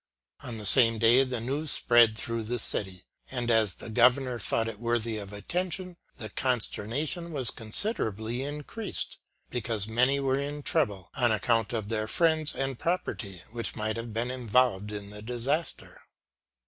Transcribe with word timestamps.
On 0.39 0.57
the 0.57 0.65
same 0.65 0.97
day 0.97 1.23
the 1.23 1.39
news 1.39 1.69
spread 1.69 2.17
through 2.17 2.41
the 2.45 2.57
city, 2.57 3.05
and 3.29 3.51
as 3.51 3.75
the 3.75 3.91
Governor 3.91 4.39
thought 4.39 4.67
it 4.67 4.79
worthy 4.79 5.19
of 5.19 5.31
attention, 5.31 5.95
the 6.17 6.29
consternation 6.31 7.31
was 7.31 7.51
considerably 7.51 8.41
increased; 8.41 9.19
because 9.51 9.87
many 9.87 10.19
were 10.19 10.39
in 10.39 10.63
trouble 10.63 11.11
on 11.13 11.31
account 11.31 11.71
of 11.71 11.87
their 11.89 12.07
friends 12.07 12.55
and 12.55 12.79
property, 12.79 13.43
which 13.51 13.75
might 13.75 13.95
have 13.95 14.11
been 14.11 14.31
involved 14.31 14.91
in 14.91 15.11
the 15.11 15.21
disaster. 15.21 16.01